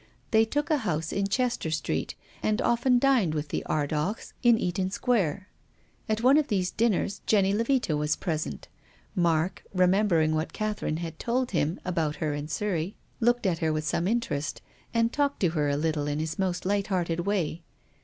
They 0.31 0.45
took 0.45 0.71
a 0.71 0.79
house 0.79 1.11
in 1.13 1.27
Chester 1.27 1.69
Street, 1.69 2.15
and 2.41 2.59
often 2.59 2.97
dined 2.97 3.35
with 3.35 3.49
the 3.49 3.63
Ardnghs 3.69 4.33
in 4.41 4.57
I^aton 4.57 4.91
Square. 4.91 5.47
At 6.09 6.23
one 6.23 6.37
of 6.37 6.47
these 6.47 6.71
dinners 6.71 7.21
Jenny 7.27 7.53
Tcvita 7.53 7.95
was 7.95 8.15
present. 8.15 8.67
Mark, 9.13 9.63
remembering 9.75 10.33
what 10.33 10.53
Catherine 10.53 10.97
liad 10.97 11.17
twl<l 11.19 11.51
him 11.51 11.79
about 11.85 12.15
her 12.15 12.33
in 12.33 12.47
Surrey, 12.47 12.77
1^2 12.77 12.81
TONGUES 12.81 12.87
OF 12.87 12.95
CONSCIENCE. 12.95 13.27
looked 13.35 13.45
at 13.45 13.59
her 13.59 13.71
with 13.73 13.83
some 13.87 14.07
interest, 14.07 14.61
and 14.91 15.13
talked 15.13 15.39
to 15.41 15.49
her 15.49 15.69
a 15.69 15.77
little 15.77 16.07
in 16.07 16.17
his 16.17 16.39
most 16.39 16.65
light 16.65 16.87
hearted 16.87 17.19
way. 17.19 17.61